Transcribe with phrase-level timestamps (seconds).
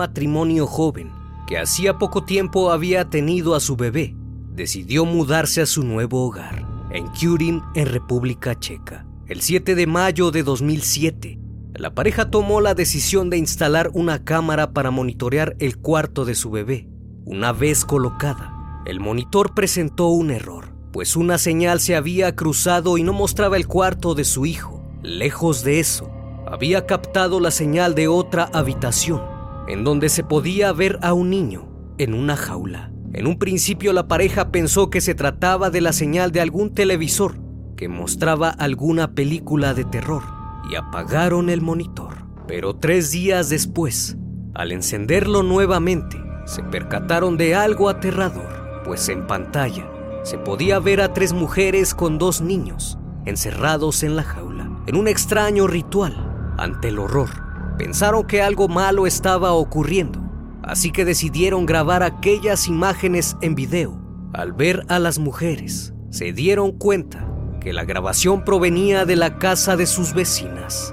[0.00, 1.12] Matrimonio joven
[1.46, 4.14] que hacía poco tiempo había tenido a su bebé,
[4.54, 9.04] decidió mudarse a su nuevo hogar, en Kurin, en República Checa.
[9.26, 11.38] El 7 de mayo de 2007,
[11.74, 16.50] la pareja tomó la decisión de instalar una cámara para monitorear el cuarto de su
[16.50, 16.88] bebé.
[17.26, 23.02] Una vez colocada, el monitor presentó un error, pues una señal se había cruzado y
[23.02, 24.82] no mostraba el cuarto de su hijo.
[25.02, 26.10] Lejos de eso,
[26.46, 29.39] había captado la señal de otra habitación
[29.70, 32.90] en donde se podía ver a un niño en una jaula.
[33.12, 37.36] En un principio la pareja pensó que se trataba de la señal de algún televisor
[37.76, 40.24] que mostraba alguna película de terror
[40.68, 42.26] y apagaron el monitor.
[42.48, 44.16] Pero tres días después,
[44.54, 49.88] al encenderlo nuevamente, se percataron de algo aterrador, pues en pantalla
[50.24, 55.06] se podía ver a tres mujeres con dos niños encerrados en la jaula, en un
[55.06, 57.49] extraño ritual ante el horror
[57.80, 60.20] Pensaron que algo malo estaba ocurriendo,
[60.62, 63.98] así que decidieron grabar aquellas imágenes en video.
[64.34, 67.26] Al ver a las mujeres, se dieron cuenta
[67.58, 70.92] que la grabación provenía de la casa de sus vecinas.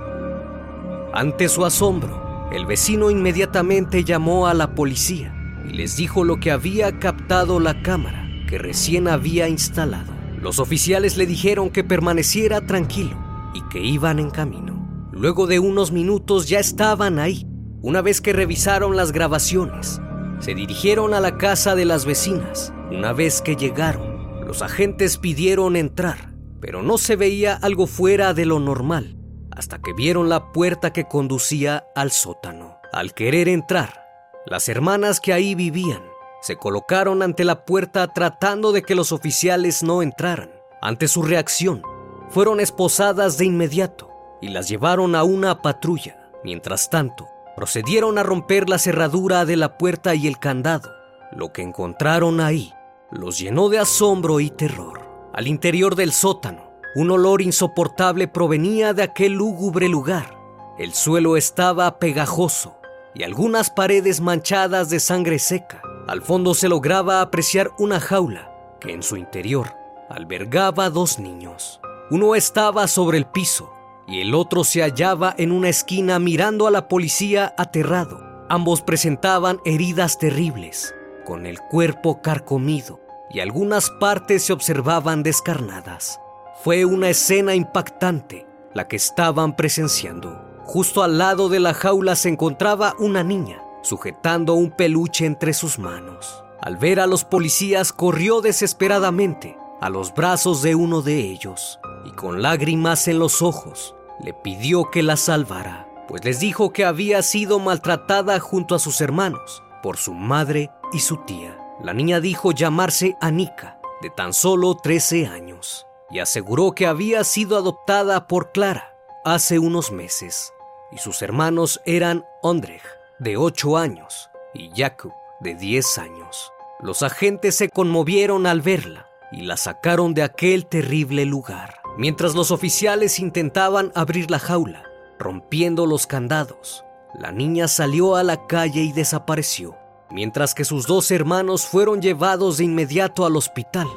[1.14, 5.36] Ante su asombro, el vecino inmediatamente llamó a la policía
[5.70, 10.14] y les dijo lo que había captado la cámara que recién había instalado.
[10.42, 13.18] Los oficiales le dijeron que permaneciera tranquilo
[13.54, 14.77] y que iban en camino.
[15.18, 17.48] Luego de unos minutos ya estaban ahí.
[17.82, 20.00] Una vez que revisaron las grabaciones,
[20.40, 22.72] se dirigieron a la casa de las vecinas.
[22.92, 28.46] Una vez que llegaron, los agentes pidieron entrar, pero no se veía algo fuera de
[28.46, 29.18] lo normal,
[29.50, 32.78] hasta que vieron la puerta que conducía al sótano.
[32.94, 34.06] Al querer entrar,
[34.46, 36.04] las hermanas que ahí vivían
[36.44, 40.52] se colocaron ante la puerta tratando de que los oficiales no entraran.
[40.80, 41.82] Ante su reacción,
[42.30, 44.07] fueron esposadas de inmediato
[44.42, 46.30] y las llevaron a una patrulla.
[46.44, 50.92] Mientras tanto, procedieron a romper la cerradura de la puerta y el candado.
[51.32, 52.74] Lo que encontraron ahí
[53.12, 55.02] los llenó de asombro y terror.
[55.34, 60.38] Al interior del sótano, un olor insoportable provenía de aquel lúgubre lugar.
[60.78, 62.78] El suelo estaba pegajoso
[63.14, 65.82] y algunas paredes manchadas de sangre seca.
[66.08, 69.74] Al fondo se lograba apreciar una jaula que en su interior
[70.10, 71.80] albergaba dos niños.
[72.10, 73.72] Uno estaba sobre el piso
[74.08, 78.46] y el otro se hallaba en una esquina mirando a la policía aterrado.
[78.50, 80.96] Ambos presentaban heridas terribles,
[81.26, 86.22] con el cuerpo carcomido y algunas partes se observaban descarnadas.
[86.64, 90.42] Fue una escena impactante la que estaban presenciando.
[90.64, 95.80] Justo al lado de la jaula se encontraba una niña, sujetando un peluche entre sus
[95.80, 96.44] manos.
[96.62, 102.12] Al ver a los policías corrió desesperadamente a los brazos de uno de ellos y
[102.12, 107.22] con lágrimas en los ojos le pidió que la salvara, pues les dijo que había
[107.22, 111.58] sido maltratada junto a sus hermanos por su madre y su tía.
[111.82, 117.58] La niña dijo llamarse Anika, de tan solo 13 años, y aseguró que había sido
[117.58, 120.54] adoptada por Clara hace unos meses,
[120.92, 122.82] y sus hermanos eran Ondrej,
[123.20, 126.52] de 8 años, y Jakub, de 10 años.
[126.80, 131.82] Los agentes se conmovieron al verla y la sacaron de aquel terrible lugar.
[131.98, 134.84] Mientras los oficiales intentaban abrir la jaula,
[135.18, 136.86] rompiendo los candados,
[137.16, 139.76] la niña salió a la calle y desapareció,
[140.12, 143.88] mientras que sus dos hermanos fueron llevados de inmediato al hospital,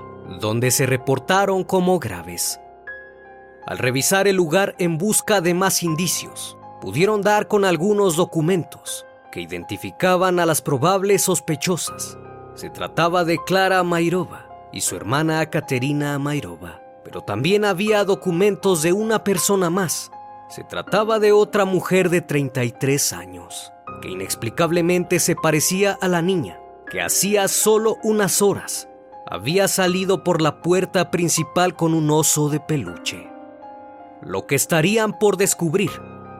[0.40, 2.58] donde se reportaron como graves.
[3.66, 9.42] Al revisar el lugar en busca de más indicios, pudieron dar con algunos documentos que
[9.42, 12.16] identificaban a las probables sospechosas.
[12.54, 16.79] Se trataba de Clara Mairova y su hermana Katerina Mairova
[17.10, 20.12] pero también había documentos de una persona más.
[20.48, 26.60] Se trataba de otra mujer de 33 años, que inexplicablemente se parecía a la niña,
[26.88, 28.86] que hacía solo unas horas
[29.26, 33.28] había salido por la puerta principal con un oso de peluche.
[34.22, 35.90] Lo que estarían por descubrir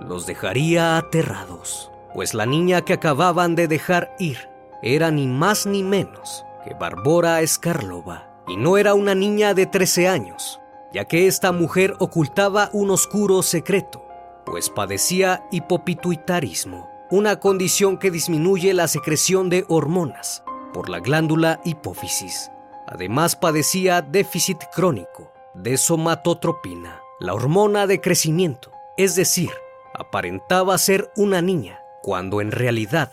[0.01, 4.49] los dejaría aterrados, pues la niña que acababan de dejar ir
[4.83, 8.30] era ni más ni menos que Barbora Skarlova.
[8.51, 10.61] Y no era una niña de 13 años,
[10.93, 14.05] ya que esta mujer ocultaba un oscuro secreto,
[14.45, 20.43] pues padecía hipopituitarismo, una condición que disminuye la secreción de hormonas
[20.75, 22.51] por la glándula hipófisis.
[22.89, 29.51] Además padecía déficit crónico de somatotropina, la hormona de crecimiento, es decir,
[29.95, 33.13] aparentaba ser una niña, cuando en realidad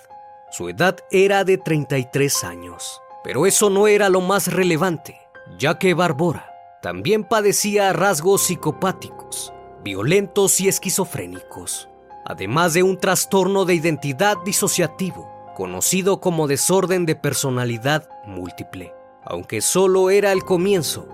[0.50, 3.04] su edad era de 33 años.
[3.24, 5.27] Pero eso no era lo más relevante,
[5.58, 9.54] ya que Barbora también padecía rasgos psicopáticos,
[9.84, 11.90] violentos y esquizofrénicos,
[12.26, 20.12] además de un trastorno de identidad disociativo, conocido como desorden de personalidad múltiple, aunque solo
[20.12, 21.08] era el comienzo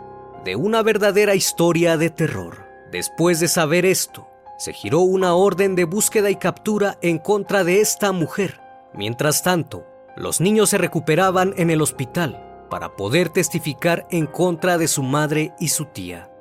[0.44, 2.68] de una verdadera historia de terror.
[2.91, 4.27] Después de saber esto,
[4.57, 8.59] se giró una orden de búsqueda y captura en contra de esta mujer.
[8.94, 14.87] Mientras tanto, los niños se recuperaban en el hospital para poder testificar en contra de
[14.87, 16.31] su madre y su tía.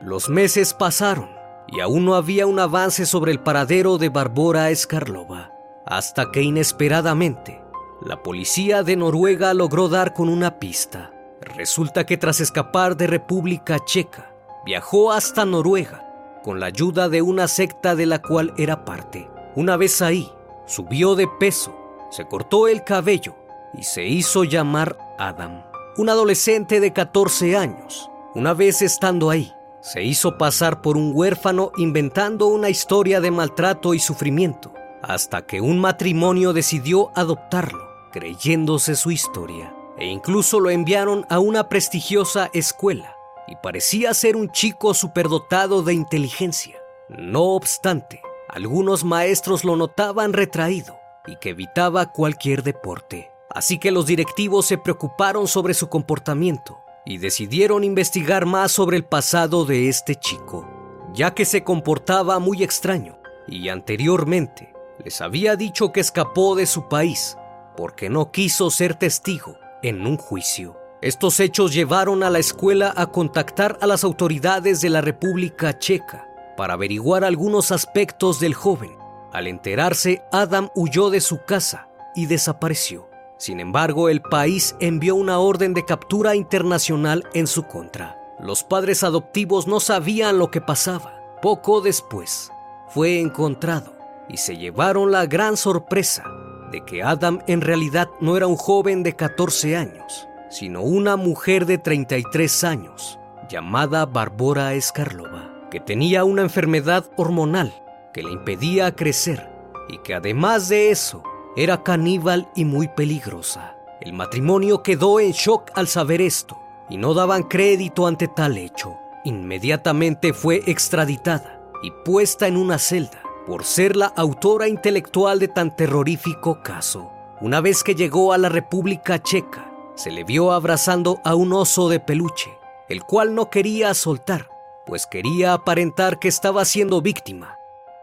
[0.00, 1.28] Los meses pasaron
[1.68, 5.52] y aún no había un avance sobre el paradero de Barbora Escarlova,
[5.84, 7.60] hasta que inesperadamente
[8.00, 11.12] la policía de Noruega logró dar con una pista.
[11.42, 14.32] Resulta que tras escapar de República Checa,
[14.64, 19.28] viajó hasta Noruega con la ayuda de una secta de la cual era parte.
[19.54, 20.32] Una vez ahí,
[20.64, 21.76] subió de peso,
[22.10, 23.36] se cortó el cabello
[23.74, 25.65] y se hizo llamar Adam.
[25.98, 28.10] Un adolescente de 14 años.
[28.34, 29.50] Una vez estando ahí,
[29.80, 35.62] se hizo pasar por un huérfano inventando una historia de maltrato y sufrimiento, hasta que
[35.62, 43.16] un matrimonio decidió adoptarlo, creyéndose su historia, e incluso lo enviaron a una prestigiosa escuela
[43.48, 46.76] y parecía ser un chico superdotado de inteligencia.
[47.08, 48.20] No obstante,
[48.50, 53.30] algunos maestros lo notaban retraído y que evitaba cualquier deporte.
[53.50, 59.04] Así que los directivos se preocuparon sobre su comportamiento y decidieron investigar más sobre el
[59.04, 60.68] pasado de este chico,
[61.14, 66.88] ya que se comportaba muy extraño y anteriormente les había dicho que escapó de su
[66.88, 67.36] país
[67.76, 70.76] porque no quiso ser testigo en un juicio.
[71.02, 76.26] Estos hechos llevaron a la escuela a contactar a las autoridades de la República Checa
[76.56, 78.90] para averiguar algunos aspectos del joven.
[79.32, 83.05] Al enterarse, Adam huyó de su casa y desapareció.
[83.38, 88.18] Sin embargo, el país envió una orden de captura internacional en su contra.
[88.40, 91.20] Los padres adoptivos no sabían lo que pasaba.
[91.42, 92.50] Poco después,
[92.88, 93.94] fue encontrado
[94.28, 96.24] y se llevaron la gran sorpresa
[96.70, 101.66] de que Adam en realidad no era un joven de 14 años, sino una mujer
[101.66, 103.18] de 33 años,
[103.48, 107.72] llamada Barbora Escarlova, que tenía una enfermedad hormonal
[108.12, 109.48] que le impedía crecer
[109.88, 111.22] y que además de eso
[111.56, 113.76] era caníbal y muy peligrosa.
[114.00, 116.60] El matrimonio quedó en shock al saber esto
[116.90, 118.96] y no daban crédito ante tal hecho.
[119.24, 125.74] Inmediatamente fue extraditada y puesta en una celda por ser la autora intelectual de tan
[125.74, 127.10] terrorífico caso.
[127.40, 131.88] Una vez que llegó a la República Checa, se le vio abrazando a un oso
[131.88, 132.50] de peluche,
[132.88, 134.50] el cual no quería soltar,
[134.84, 137.58] pues quería aparentar que estaba siendo víctima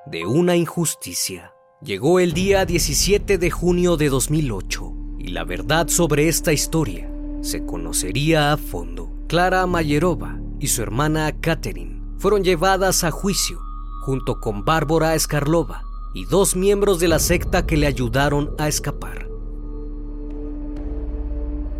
[0.05, 1.52] de una injusticia.
[1.85, 7.65] Llegó el día 17 de junio de 2008 y la verdad sobre esta historia se
[7.65, 9.12] conocería a fondo.
[9.27, 13.60] Clara Mayerova y su hermana Catherine fueron llevadas a juicio
[14.05, 19.27] junto con Bárbara Escarlova y dos miembros de la secta que le ayudaron a escapar.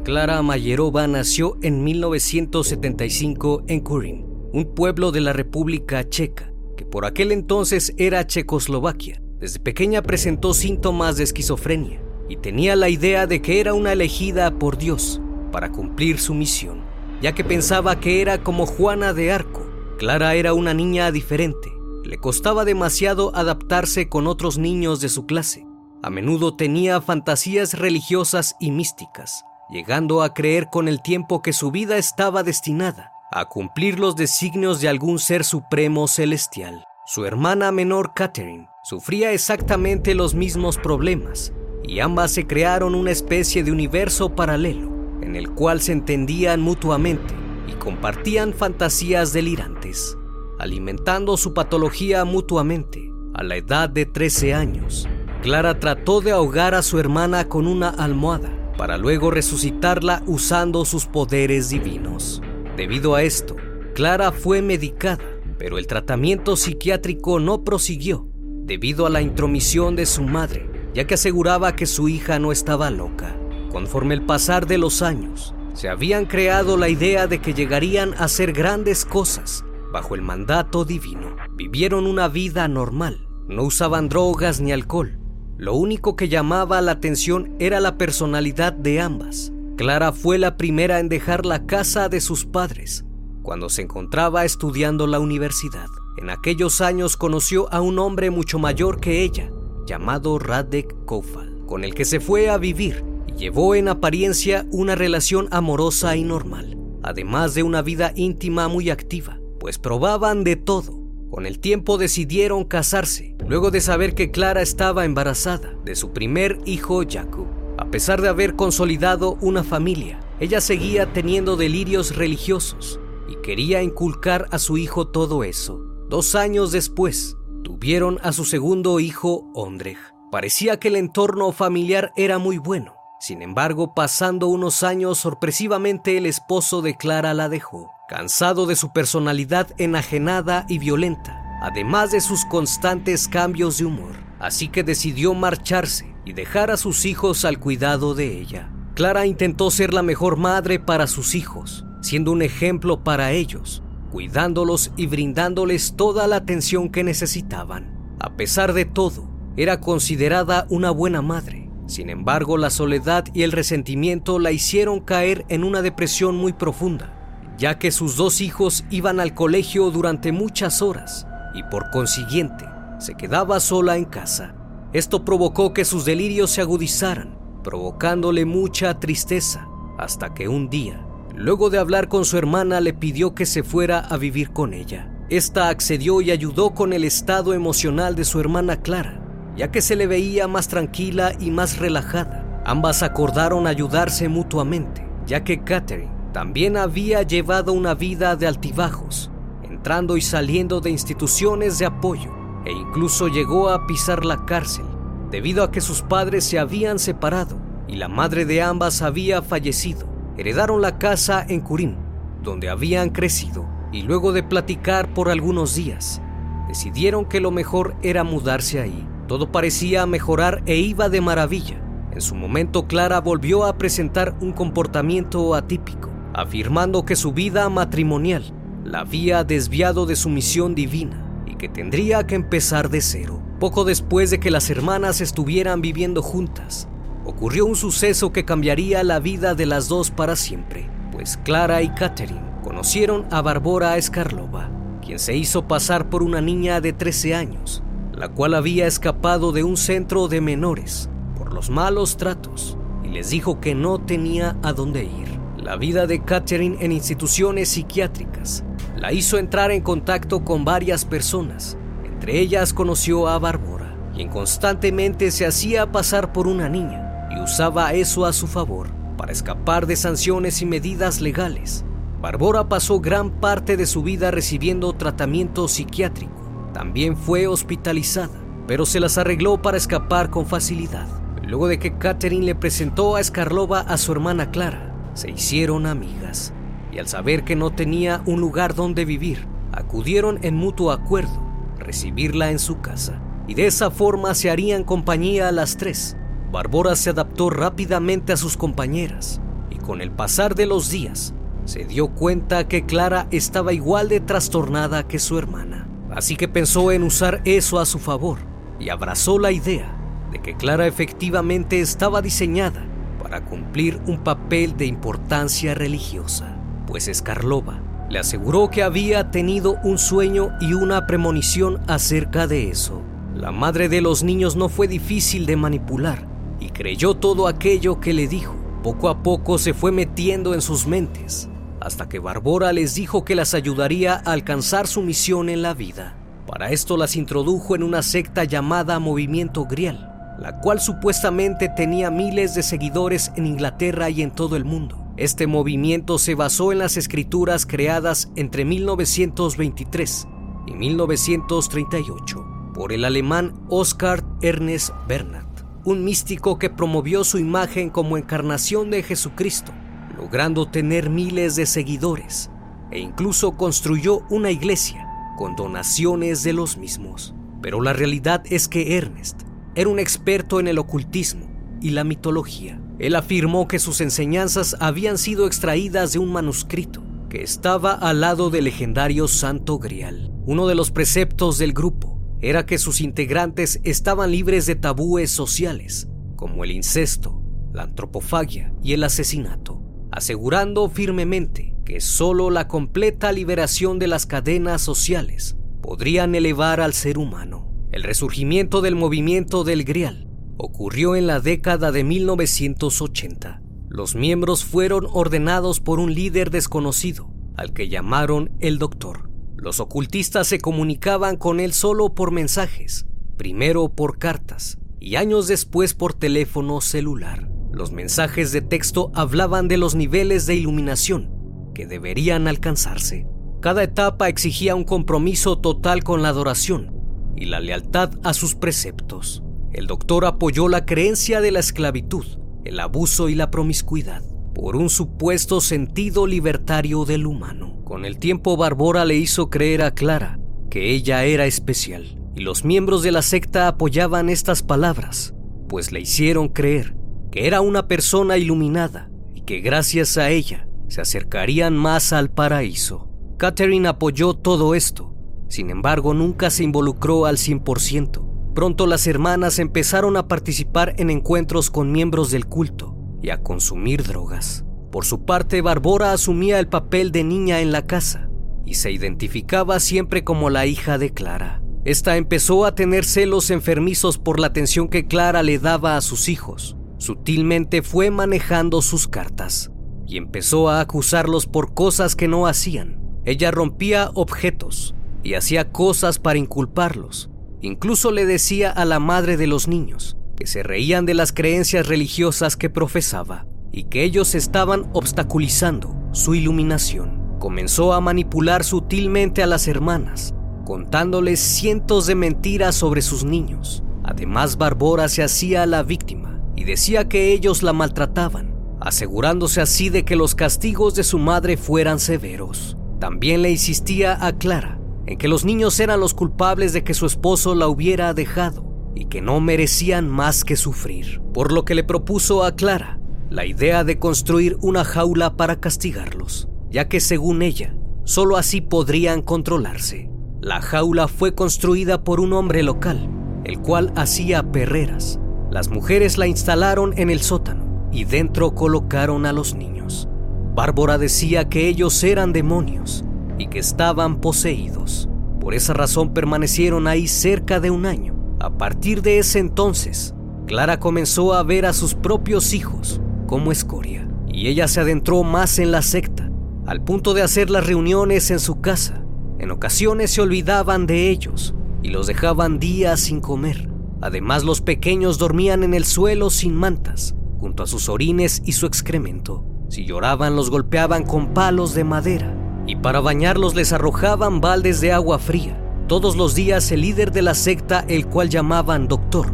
[0.04, 7.06] Clara Mayerova nació en 1975 en Kurin, un pueblo de la República Checa, que por
[7.06, 9.23] aquel entonces era Checoslovaquia.
[9.44, 14.58] Desde pequeña presentó síntomas de esquizofrenia y tenía la idea de que era una elegida
[14.58, 15.20] por Dios
[15.52, 16.82] para cumplir su misión,
[17.22, 19.70] ya que pensaba que era como Juana de Arco.
[20.00, 21.74] Clara era una niña diferente,
[22.06, 25.68] le costaba demasiado adaptarse con otros niños de su clase.
[26.02, 31.70] A menudo tenía fantasías religiosas y místicas llegando a creer con el tiempo que su
[31.70, 36.86] vida estaba destinada a cumplir los designios de algún ser supremo celestial.
[37.05, 41.51] Su hermana menor Catherine sufría exactamente los mismos problemas
[41.83, 47.33] y ambas se crearon una especie de universo paralelo en el cual se entendían mutuamente
[47.67, 50.17] y compartían fantasías delirantes,
[50.60, 53.12] alimentando su patología mutuamente.
[53.33, 55.10] A la edad de 13 años,
[55.41, 61.05] Clara trató de ahogar a su hermana con una almohada para luego resucitarla usando sus
[61.05, 62.41] poderes divinos.
[62.77, 63.57] Debido a esto,
[63.93, 65.33] Clara fue medicada,
[65.63, 68.27] pero el tratamiento psiquiátrico no prosiguió
[68.65, 72.89] debido a la intromisión de su madre, ya que aseguraba que su hija no estaba
[72.89, 73.38] loca.
[73.72, 78.25] Conforme el pasar de los años, se habían creado la idea de que llegarían a
[78.25, 81.34] hacer grandes cosas bajo el mandato divino.
[81.55, 85.17] Vivieron una vida normal, no usaban drogas ni alcohol.
[85.58, 89.53] Lo único que llamaba la atención era la personalidad de ambas.
[89.77, 93.05] Clara fue la primera en dejar la casa de sus padres
[93.44, 95.90] cuando se encontraba estudiando la universidad.
[96.18, 99.52] En aquellos años conoció a un hombre mucho mayor que ella,
[99.86, 104.96] llamado Radek Kofal, con el que se fue a vivir y llevó en apariencia una
[104.96, 111.04] relación amorosa y normal, además de una vida íntima muy activa, pues probaban de todo.
[111.30, 116.60] Con el tiempo decidieron casarse, luego de saber que Clara estaba embarazada de su primer
[116.66, 117.48] hijo Jakub.
[117.80, 124.48] A pesar de haber consolidado una familia, ella seguía teniendo delirios religiosos y quería inculcar
[124.51, 125.80] a su hijo todo eso.
[126.10, 129.98] Dos años después, tuvieron a su segundo hijo, Ondrej.
[130.32, 132.96] Parecía que el entorno familiar era muy bueno.
[133.20, 138.92] Sin embargo, pasando unos años, sorpresivamente el esposo de Clara la dejó, cansado de su
[138.92, 144.15] personalidad enajenada y violenta, además de sus constantes cambios de humor.
[144.39, 148.70] Así que decidió marcharse y dejar a sus hijos al cuidado de ella.
[148.94, 153.81] Clara intentó ser la mejor madre para sus hijos, siendo un ejemplo para ellos,
[154.12, 158.15] cuidándolos y brindándoles toda la atención que necesitaban.
[158.19, 161.69] A pesar de todo, era considerada una buena madre.
[161.88, 167.13] Sin embargo, la soledad y el resentimiento la hicieron caer en una depresión muy profunda,
[167.57, 172.65] ya que sus dos hijos iban al colegio durante muchas horas y por consiguiente
[173.00, 174.55] se quedaba sola en casa.
[174.91, 179.67] Esto provocó que sus delirios se agudizaran, provocándole mucha tristeza,
[179.98, 181.05] hasta que un día
[181.36, 185.10] Luego de hablar con su hermana le pidió que se fuera a vivir con ella.
[185.30, 189.20] Esta accedió y ayudó con el estado emocional de su hermana Clara,
[189.58, 192.62] ya que se le veía más tranquila y más relajada.
[192.66, 199.32] Ambas acordaron ayudarse mutuamente, ya que Catherine también había llevado una vida de altibajos,
[199.63, 202.32] entrando y saliendo de instituciones de apoyo
[202.66, 204.86] e incluso llegó a pisar la cárcel
[205.32, 210.12] debido a que sus padres se habían separado y la madre de ambas había fallecido
[210.38, 211.98] heredaron la casa en Curín,
[212.42, 216.22] donde habían crecido, y luego de platicar por algunos días,
[216.68, 219.08] decidieron que lo mejor era mudarse ahí.
[219.28, 221.80] Todo parecía mejorar e iba de maravilla.
[222.12, 228.44] En su momento Clara volvió a presentar un comportamiento atípico, afirmando que su vida matrimonial
[228.84, 233.42] la había desviado de su misión divina y que tendría que empezar de cero.
[233.60, 236.90] Poco después de que las hermanas estuvieran viviendo juntas,
[237.25, 241.89] ocurrió un suceso que cambiaría la vida de las dos para siempre, pues Clara y
[241.89, 244.70] Catherine conocieron a Barbora Escarlova,
[245.01, 249.63] quien se hizo pasar por una niña de 13 años, la cual había escapado de
[249.63, 254.74] un centro de menores por los malos tratos y les dijo que no tenía a
[254.74, 255.39] dónde ir.
[255.58, 258.65] La vida de Catherine en instituciones psiquiátricas
[258.98, 261.77] la hizo entrar en contacto con varias personas.
[262.03, 267.02] Entre ellas conoció a Barbora, quien constantemente se hacía pasar por una niña
[267.36, 271.86] y usaba eso a su favor para escapar de sanciones y medidas legales.
[272.22, 276.34] Barbora pasó gran parte de su vida recibiendo tratamiento psiquiátrico.
[276.74, 281.08] También fue hospitalizada, pero se las arregló para escapar con facilidad.
[281.46, 286.54] Luego de que Catherine le presentó a Skarlova a su hermana Clara, se hicieron amigas
[286.92, 291.44] y al saber que no tenía un lugar donde vivir, acudieron en mutuo acuerdo
[291.78, 296.16] recibirla en su casa y de esa forma se harían compañía a las tres
[296.53, 299.41] Barbora se adaptó rápidamente a sus compañeras
[299.72, 301.33] y con el pasar de los días
[301.65, 305.88] se dio cuenta que Clara estaba igual de trastornada que su hermana.
[306.12, 308.38] Así que pensó en usar eso a su favor
[308.79, 309.98] y abrazó la idea
[310.31, 312.86] de que Clara efectivamente estaba diseñada
[313.19, 316.55] para cumplir un papel de importancia religiosa,
[316.86, 317.81] pues Skarlova
[318.12, 323.01] le aseguró que había tenido un sueño y una premonición acerca de eso.
[323.33, 328.13] La madre de los niños no fue difícil de manipular y creyó todo aquello que
[328.13, 328.55] le dijo.
[328.83, 333.36] Poco a poco se fue metiendo en sus mentes, hasta que Barbora les dijo que
[333.36, 336.15] las ayudaría a alcanzar su misión en la vida.
[336.48, 342.55] Para esto las introdujo en una secta llamada Movimiento Grial, la cual supuestamente tenía miles
[342.55, 344.98] de seguidores en Inglaterra y en todo el mundo.
[345.15, 350.27] Este movimiento se basó en las escrituras creadas entre 1923
[350.67, 355.43] y 1938 por el alemán Oskar Ernest Bernhard
[355.86, 359.72] un místico que promovió su imagen como encarnación de Jesucristo,
[360.18, 362.50] logrando tener miles de seguidores
[362.92, 367.34] e incluso construyó una iglesia con donaciones de los mismos.
[367.62, 369.42] Pero la realidad es que Ernest
[369.75, 371.48] era un experto en el ocultismo
[371.82, 372.80] y la mitología.
[373.00, 378.52] Él afirmó que sus enseñanzas habían sido extraídas de un manuscrito que estaba al lado
[378.52, 380.32] del legendario Santo Grial.
[380.46, 382.12] Uno de los preceptos del grupo
[382.44, 388.92] era que sus integrantes estaban libres de tabúes sociales, como el incesto, la antropofagia y
[388.92, 389.82] el asesinato,
[390.12, 397.18] asegurando firmemente que solo la completa liberación de las cadenas sociales podrían elevar al ser
[397.18, 397.72] humano.
[397.94, 403.62] El resurgimiento del movimiento del Grial ocurrió en la década de 1980.
[403.88, 409.33] Los miembros fueron ordenados por un líder desconocido, al que llamaron el Doctor.
[409.63, 413.05] Los ocultistas se comunicaban con él solo por mensajes,
[413.38, 417.50] primero por cartas y años después por teléfono celular.
[417.72, 421.32] Los mensajes de texto hablaban de los niveles de iluminación
[421.74, 423.25] que deberían alcanzarse.
[423.62, 426.93] Cada etapa exigía un compromiso total con la adoración
[427.38, 429.43] y la lealtad a sus preceptos.
[429.72, 432.25] El doctor apoyó la creencia de la esclavitud,
[432.65, 437.81] el abuso y la promiscuidad por un supuesto sentido libertario del humano.
[437.83, 442.63] Con el tiempo Barbora le hizo creer a Clara que ella era especial y los
[442.63, 445.33] miembros de la secta apoyaban estas palabras,
[445.67, 446.95] pues le hicieron creer
[447.31, 453.10] que era una persona iluminada y que gracias a ella se acercarían más al paraíso.
[453.38, 455.15] Catherine apoyó todo esto,
[455.50, 458.53] sin embargo nunca se involucró al 100%.
[458.53, 464.03] Pronto las hermanas empezaron a participar en encuentros con miembros del culto y a consumir
[464.03, 464.63] drogas.
[464.92, 468.30] Por su parte, Barbora asumía el papel de niña en la casa
[468.65, 471.63] y se identificaba siempre como la hija de Clara.
[471.86, 476.30] Esta empezó a tener celos enfermizos por la atención que Clara le daba a sus
[476.30, 476.77] hijos.
[476.98, 479.72] Sutilmente fue manejando sus cartas
[480.06, 483.01] y empezó a acusarlos por cosas que no hacían.
[483.25, 487.30] Ella rompía objetos y hacía cosas para inculparlos,
[487.63, 491.88] Incluso le decía a la madre de los niños que se reían de las creencias
[491.88, 497.38] religiosas que profesaba y que ellos estaban obstaculizando su iluminación.
[497.40, 500.34] Comenzó a manipular sutilmente a las hermanas,
[500.66, 503.84] contándoles cientos de mentiras sobre sus niños.
[504.03, 510.05] Además, Barbora se hacía la víctima y decía que ellos la maltrataban, asegurándose así de
[510.05, 512.77] que los castigos de su madre fueran severos.
[513.00, 517.05] También le insistía a Clara en que los niños eran los culpables de que su
[517.05, 521.84] esposo la hubiera dejado y que no merecían más que sufrir, por lo que le
[521.84, 523.00] propuso a Clara
[523.34, 529.24] la idea de construir una jaula para castigarlos, ya que según ella, solo así podrían
[529.24, 530.12] controlarse.
[530.40, 533.10] La jaula fue construida por un hombre local,
[533.44, 535.20] el cual hacía perreras.
[535.50, 540.08] Las mujeres la instalaron en el sótano y dentro colocaron a los niños.
[540.53, 543.03] Bárbara decía que ellos eran demonios
[543.40, 545.10] y que estaban poseídos.
[545.40, 548.13] Por esa razón permanecieron ahí cerca de un año.
[548.44, 550.14] A partir de ese entonces,
[550.48, 555.60] Clara comenzó a ver a sus propios hijos como escoria y ella se adentró más
[555.60, 556.29] en la secta,
[556.66, 559.06] al punto de hacer las reuniones en su casa.
[559.40, 563.70] En ocasiones se olvidaban de ellos y los dejaban días sin comer.
[564.01, 568.66] Además, los pequeños dormían en el suelo sin mantas, junto a sus orines y su
[568.66, 569.46] excremento.
[569.70, 572.36] Si lloraban, los golpeaban con palos de madera
[572.68, 575.63] y para bañarlos les arrojaban baldes de agua fría.
[575.94, 579.27] Todos los días el líder de la secta, el cual llamaban doctor,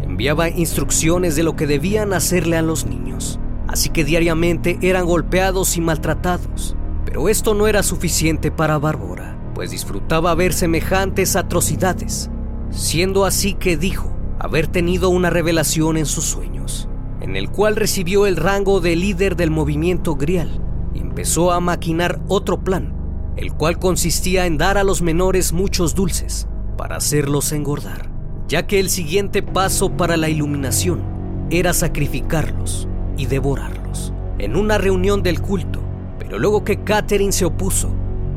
[0.00, 3.40] enviaba instrucciones de lo que debían hacerle a los niños.
[3.66, 6.76] Así que diariamente eran golpeados y maltratados.
[7.04, 12.30] Pero esto no era suficiente para Bárbara, pues disfrutaba ver semejantes atrocidades,
[12.70, 16.88] siendo así que dijo haber tenido una revelación en sus sueños,
[17.22, 20.60] en el cual recibió el rango de líder del movimiento Grial
[21.14, 22.93] empezó a maquinar otro plan,
[23.36, 28.10] el cual consistía en dar a los menores muchos dulces para hacerlos engordar,
[28.48, 31.02] ya que el siguiente paso para la iluminación
[31.50, 34.12] era sacrificarlos y devorarlos.
[34.38, 35.80] En una reunión del culto,
[36.18, 37.90] pero luego que Catherine se opuso,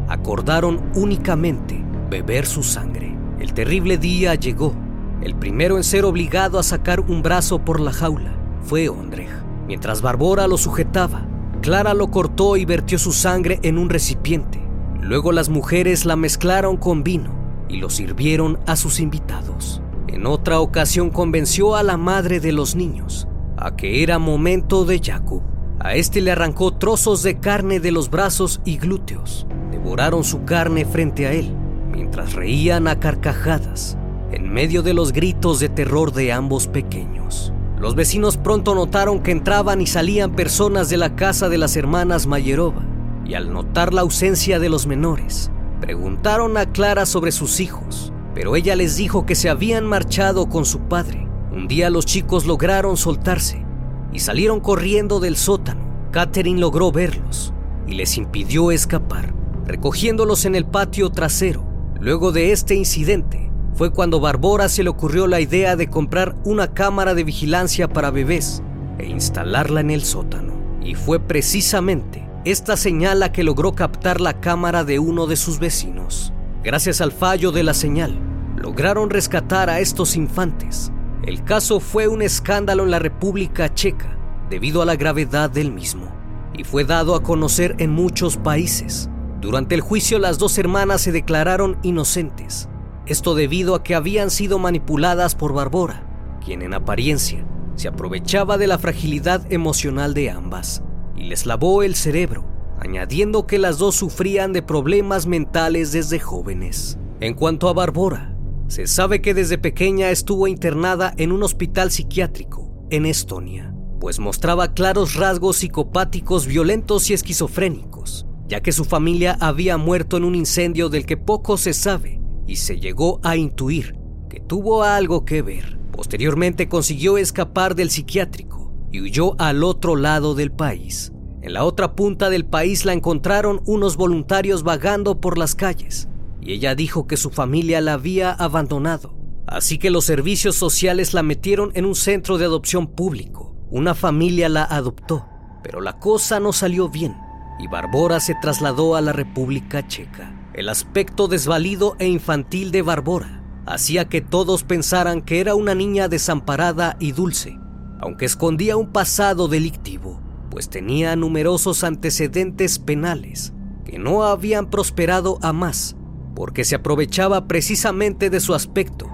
[0.08, 3.16] acordaron únicamente beber su sangre.
[3.40, 4.74] El terrible día llegó.
[5.22, 9.30] El primero en ser obligado a sacar un brazo por la jaula fue Ondrej.
[9.68, 11.26] Mientras Barbora lo sujetaba,
[11.62, 14.66] Clara lo cortó y vertió su sangre en un recipiente.
[15.02, 17.32] Luego las mujeres la mezclaron con vino
[17.70, 19.82] y lo sirvieron a sus invitados.
[20.08, 25.02] En otra ocasión convenció a la madre de los niños a que era momento de
[25.04, 25.42] Jacob.
[25.80, 29.48] A este le arrancó trozos de carne de los brazos y glúteos.
[29.72, 31.54] Devoraron su carne frente a él,
[31.92, 33.98] mientras reían a carcajadas,
[34.32, 37.52] en medio de los gritos de terror de ambos pequeños.
[37.80, 42.26] Los vecinos pronto notaron que entraban y salían personas de la casa de las hermanas
[42.26, 42.84] Mayerova,
[43.28, 48.56] y al notar la ausencia de los menores, preguntaron a Clara sobre sus hijos, pero
[48.56, 51.28] ella les dijo que se habían marchado con su padre.
[51.52, 53.66] Un día los chicos lograron soltarse
[54.13, 55.82] y salieron corriendo del sótano.
[56.12, 57.54] Catherine logró verlos
[57.86, 59.34] y les impidió escapar,
[59.66, 61.66] recogiéndolos en el patio trasero.
[62.00, 66.74] Luego de este incidente, fue cuando Barbora se le ocurrió la idea de comprar una
[66.74, 68.63] cámara de vigilancia para bebés
[68.98, 70.54] e instalarla en el sótano.
[70.82, 75.60] Y fue precisamente esta señal la que logró captar la cámara de uno de sus
[75.60, 76.32] vecinos.
[76.64, 78.18] Gracias al fallo de la señal,
[78.56, 80.92] lograron rescatar a estos infantes.
[81.24, 84.18] El caso fue un escándalo en la República Checa
[84.50, 86.08] debido a la gravedad del mismo
[86.54, 89.10] y fue dado a conocer en muchos países.
[89.42, 92.70] Durante el juicio las dos hermanas se declararon inocentes
[93.08, 96.04] esto debido a que habían sido manipuladas por Barbora,
[96.44, 100.84] quien en apariencia se aprovechaba de la fragilidad emocional de ambas
[101.17, 102.45] y les lavó el cerebro,
[102.80, 106.97] añadiendo que las dos sufrían de problemas mentales desde jóvenes.
[107.19, 112.69] En cuanto a Barbora, se sabe que desde pequeña estuvo internada en un hospital psiquiátrico
[112.89, 119.77] en Estonia, pues mostraba claros rasgos psicopáticos violentos y esquizofrénicos, ya que su familia había
[119.77, 123.97] muerto en un incendio del que poco se sabe y se llegó a intuir
[124.30, 125.80] que tuvo algo que ver.
[125.91, 128.57] Posteriormente consiguió escapar del psiquiátrico
[128.98, 131.12] y huyó al otro lado del país.
[131.44, 136.10] En la otra punta del país la encontraron unos voluntarios vagando por las calles
[136.42, 139.16] y ella dijo que su familia la había abandonado.
[139.46, 143.56] Así que los servicios sociales la metieron en un centro de adopción público.
[143.70, 145.28] Una familia la adoptó,
[145.62, 147.16] pero la cosa no salió bien
[147.60, 150.50] y Barbora se trasladó a la República Checa.
[150.54, 156.08] El aspecto desvalido e infantil de Barbora hacía que todos pensaran que era una niña
[156.08, 157.60] desamparada y dulce,
[158.00, 163.54] aunque escondía un pasado delictivo, pues tenía numerosos antecedentes penales
[163.86, 165.96] que no habían prosperado a más,
[166.36, 169.10] porque se aprovechaba precisamente de su aspecto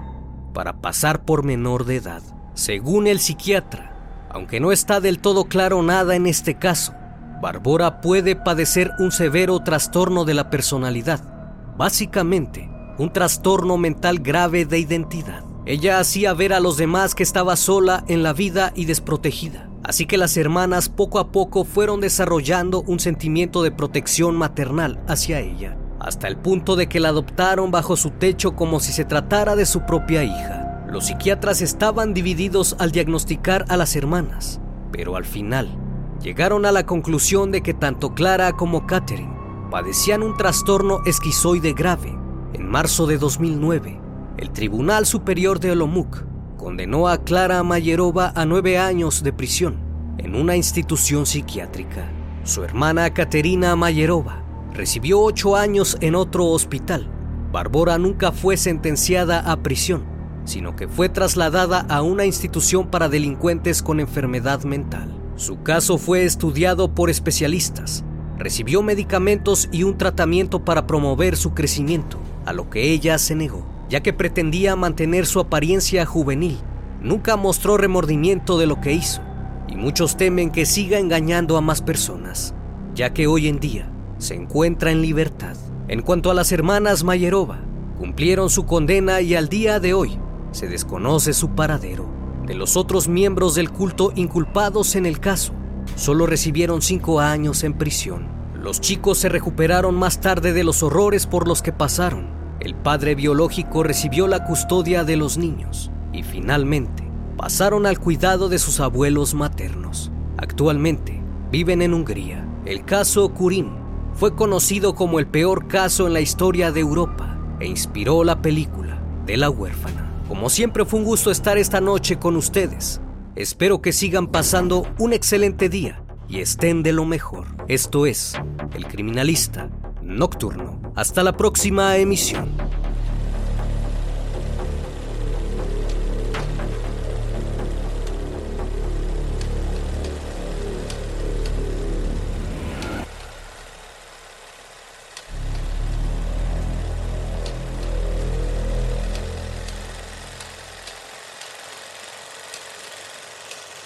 [0.52, 2.22] para pasar por menor de edad.
[2.54, 6.94] Según el psiquiatra, aunque no está del todo claro nada en este caso,
[7.40, 14.78] Barbora puede padecer un severo trastorno de la personalidad, básicamente un trastorno mental grave de
[14.78, 15.44] identidad.
[15.66, 19.70] Ella hacía ver a los demás que estaba sola en la vida y desprotegida.
[19.82, 25.40] Así que las hermanas poco a poco fueron desarrollando un sentimiento de protección maternal hacia
[25.40, 29.56] ella, hasta el punto de que la adoptaron bajo su techo como si se tratara
[29.56, 30.84] de su propia hija.
[30.90, 34.60] Los psiquiatras estaban divididos al diagnosticar a las hermanas,
[34.92, 35.78] pero al final
[36.20, 39.34] llegaron a la conclusión de que tanto Clara como Catherine
[39.70, 42.16] padecían un trastorno esquizoide grave.
[42.52, 44.03] En marzo de 2009,
[44.36, 46.24] el Tribunal Superior de Olomouc
[46.56, 49.76] condenó a Clara Mayerova a nueve años de prisión
[50.18, 52.10] en una institución psiquiátrica.
[52.44, 54.42] Su hermana Katerina Mayerova
[54.72, 57.08] recibió ocho años en otro hospital.
[57.52, 60.04] Barbora nunca fue sentenciada a prisión,
[60.44, 65.14] sino que fue trasladada a una institución para delincuentes con enfermedad mental.
[65.36, 68.04] Su caso fue estudiado por especialistas
[68.38, 73.64] Recibió medicamentos y un tratamiento para promover su crecimiento, a lo que ella se negó,
[73.88, 76.58] ya que pretendía mantener su apariencia juvenil.
[77.00, 79.22] Nunca mostró remordimiento de lo que hizo,
[79.68, 82.54] y muchos temen que siga engañando a más personas,
[82.94, 85.56] ya que hoy en día se encuentra en libertad.
[85.88, 87.60] En cuanto a las hermanas Mayerova,
[87.98, 90.18] cumplieron su condena y al día de hoy
[90.52, 92.08] se desconoce su paradero.
[92.46, 95.52] De los otros miembros del culto inculpados en el caso,
[95.96, 98.28] solo recibieron cinco años en prisión.
[98.54, 102.43] Los chicos se recuperaron más tarde de los horrores por los que pasaron.
[102.60, 107.04] El padre biológico recibió la custodia de los niños y finalmente
[107.36, 110.10] pasaron al cuidado de sus abuelos maternos.
[110.36, 112.46] Actualmente viven en Hungría.
[112.64, 113.70] El caso Kurin
[114.14, 119.02] fue conocido como el peor caso en la historia de Europa e inspiró la película
[119.26, 120.12] de la huérfana.
[120.28, 123.00] Como siempre fue un gusto estar esta noche con ustedes.
[123.34, 127.46] Espero que sigan pasando un excelente día y estén de lo mejor.
[127.68, 128.34] Esto es
[128.74, 129.68] El Criminalista
[130.04, 130.92] Nocturno.
[130.94, 132.73] Hasta la próxima emisión.